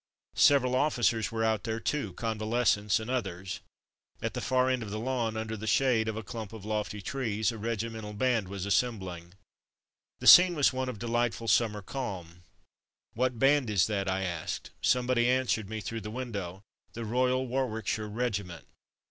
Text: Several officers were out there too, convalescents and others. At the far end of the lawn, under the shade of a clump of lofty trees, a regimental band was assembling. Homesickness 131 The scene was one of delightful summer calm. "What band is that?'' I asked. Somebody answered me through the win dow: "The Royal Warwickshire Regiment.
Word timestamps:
Several 0.37 0.73
officers 0.75 1.31
were 1.31 1.43
out 1.43 1.63
there 1.63 1.79
too, 1.79 2.13
convalescents 2.13 2.99
and 2.99 3.07
others. 3.07 3.59
At 4.19 4.33
the 4.33 4.41
far 4.41 4.67
end 4.67 4.81
of 4.81 4.89
the 4.89 4.97
lawn, 4.97 5.37
under 5.37 5.55
the 5.55 5.67
shade 5.67 6.07
of 6.07 6.17
a 6.17 6.23
clump 6.23 6.53
of 6.53 6.65
lofty 6.65 7.03
trees, 7.03 7.51
a 7.51 7.59
regimental 7.59 8.13
band 8.13 8.47
was 8.47 8.65
assembling. 8.65 9.35
Homesickness 10.19 10.19
131 10.19 10.19
The 10.21 10.27
scene 10.27 10.55
was 10.55 10.73
one 10.73 10.89
of 10.89 10.97
delightful 10.97 11.47
summer 11.47 11.83
calm. 11.83 12.41
"What 13.13 13.37
band 13.37 13.69
is 13.69 13.85
that?'' 13.85 14.09
I 14.09 14.23
asked. 14.23 14.71
Somebody 14.81 15.29
answered 15.29 15.69
me 15.69 15.81
through 15.81 16.01
the 16.01 16.09
win 16.09 16.31
dow: 16.31 16.63
"The 16.93 17.05
Royal 17.05 17.45
Warwickshire 17.45 18.07
Regiment. 18.07 18.65